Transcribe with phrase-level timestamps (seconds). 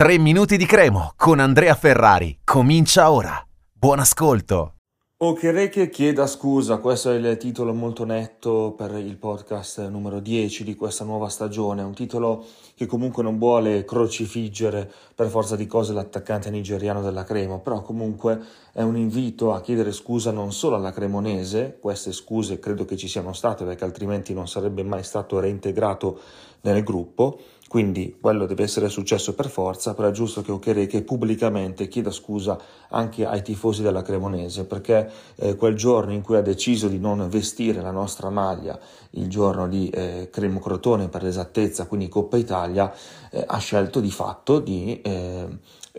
[0.00, 2.38] 3 minuti di cremo con Andrea Ferrari.
[2.42, 3.38] Comincia ora.
[3.70, 4.76] Buon ascolto.
[5.22, 10.74] Okereke chieda scusa, questo è il titolo molto netto per il podcast numero 10 di
[10.74, 12.42] questa nuova stagione, un titolo
[12.74, 18.40] che comunque non vuole crocifiggere per forza di cose l'attaccante nigeriano della Cremo, però comunque
[18.72, 23.06] è un invito a chiedere scusa non solo alla Cremonese, queste scuse credo che ci
[23.06, 26.18] siano state perché altrimenti non sarebbe mai stato reintegrato
[26.62, 27.38] nel gruppo,
[27.70, 32.58] quindi quello deve essere successo per forza, però è giusto che Okereke pubblicamente chieda scusa
[32.88, 37.28] anche ai tifosi della Cremonese, perché eh, quel giorno in cui ha deciso di non
[37.28, 38.76] vestire la nostra maglia,
[39.10, 42.92] il giorno di eh, Cremo Crotone per l'esattezza, quindi Coppa Italia,
[43.30, 45.46] eh, ha scelto di fatto di eh,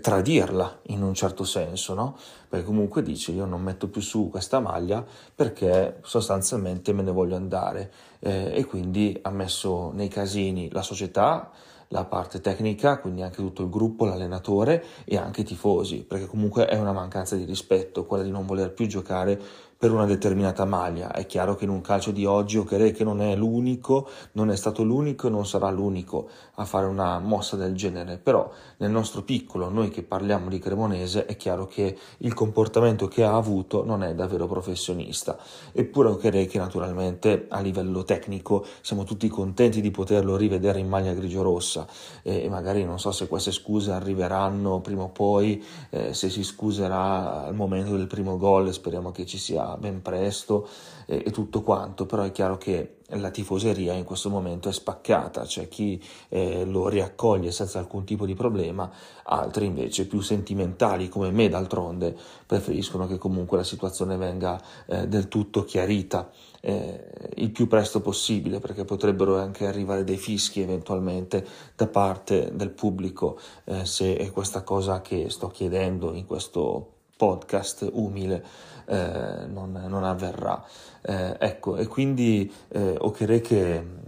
[0.00, 2.16] tradirla in un certo senso, no?
[2.48, 7.34] Perché comunque dice io non metto più su questa maglia perché sostanzialmente me ne voglio
[7.34, 11.50] andare eh, e quindi ha messo nei casini la società,
[11.88, 16.66] la parte tecnica, quindi anche tutto il gruppo, l'allenatore e anche i tifosi, perché comunque
[16.66, 19.40] è una mancanza di rispetto quella di non voler più giocare
[19.78, 21.12] per una determinata maglia.
[21.12, 24.82] È chiaro che in un calcio di oggi Okereke non è l'unico, non è stato
[24.82, 29.68] l'unico e non sarà l'unico a fare una mossa del genere, però nel nostro piccolo,
[29.68, 34.14] noi che parliamo di Cremonese, è chiaro che il comportamento che ha avuto non è
[34.14, 35.36] davvero professionista.
[35.72, 41.86] Eppure Okereke naturalmente a livello tecnico siamo tutti contenti di poterlo rivedere in maglia grigio-rossa
[42.22, 47.44] e magari non so se queste scuse arriveranno prima o poi, eh, se si scuserà
[47.44, 50.68] al momento del primo gol, speriamo che ci sia ben presto
[51.06, 55.42] e, e, tutto quanto, però è chiaro che la tifoseria in questo momento è spaccata,
[55.42, 58.90] c'è chi eh, lo riaccoglie senza alcun tipo di problema,
[59.24, 65.28] altri invece più sentimentali come me d'altronde preferiscono che comunque la situazione venga eh, del
[65.28, 66.30] tutto chiarita
[66.66, 72.70] eh, il più presto possibile perché potrebbero anche arrivare dei fischi eventualmente da parte del
[72.70, 78.44] pubblico eh, se questa cosa che sto chiedendo in questo podcast umile
[78.86, 80.62] eh, non, non, avverrà.
[81.02, 84.04] Eh, ecco, e quindi eh, Okereke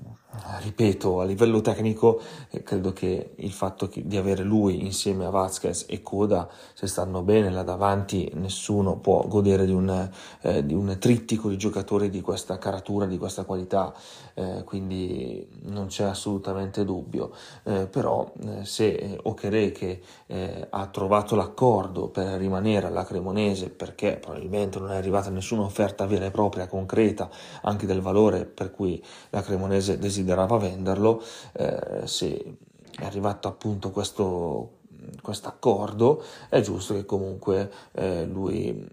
[0.60, 5.30] ripeto, a livello tecnico eh, credo che il fatto che, di avere lui insieme a
[5.30, 10.10] Vasquez e Coda, se stanno bene là davanti, nessuno può godere di un,
[10.42, 13.92] eh, di un trittico di giocatori di questa caratura, di questa qualità,
[14.34, 17.32] eh, quindi non c'è assolutamente dubbio.
[17.64, 19.18] Eh, però eh, se
[20.26, 26.06] eh, ha trovato l'accordo per rimanere alla Cremonese perché probabilmente non è arrivata nessuna offerta
[26.06, 27.28] vera e propria, concreta,
[27.62, 31.22] anche del valore per cui la Cremonese desidera desiderava venderlo,
[31.52, 32.56] eh, se
[32.98, 34.76] è arrivato appunto questo
[35.44, 38.86] accordo, è giusto che comunque eh, lui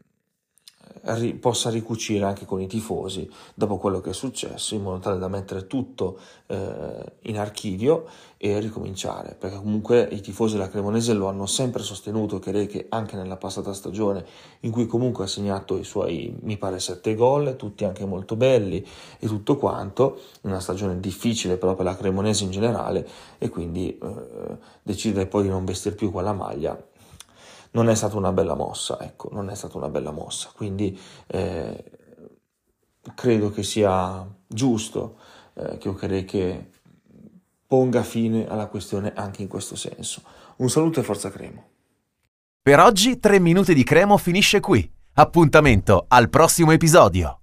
[1.02, 5.20] ri- possa ricucire anche con i tifosi dopo quello che è successo, in modo tale
[5.20, 8.06] da mettere tutto eh, in archivio
[8.38, 13.38] e ricominciare, perché comunque i tifosi della Cremonese lo hanno sempre sostenuto, che anche nella
[13.38, 14.26] passata stagione,
[14.62, 18.86] in cui comunque ha segnato i suoi, mi pare, sette gol, tutti anche molto belli
[19.20, 23.08] e tutto quanto, una stagione difficile però per la Cremonese in generale,
[23.38, 26.94] e quindi eh, decide poi di non vestire più quella maglia
[27.76, 30.98] non è stata una bella mossa, ecco, non è stata una bella mossa, quindi
[31.28, 31.84] eh,
[33.14, 35.18] credo che sia giusto
[35.54, 36.70] eh, che Okereke
[37.68, 40.22] ponga fine alla questione anche in questo senso.
[40.58, 41.64] Un saluto e forza Cremo.
[42.62, 44.90] Per oggi 3 minuti di Cremo finisce qui.
[45.18, 47.34] Appuntamento al prossimo episodio.